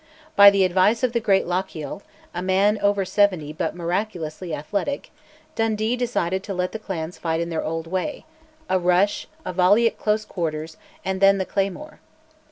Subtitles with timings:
[0.35, 2.01] By the advice of the great Lochiel,
[2.33, 5.11] a man over seventy but miraculously athletic,
[5.53, 8.25] Dundee decided to let the clans fight in their old way,
[8.67, 10.75] a rush, a volley at close quarters,
[11.05, 11.99] and then the claymore.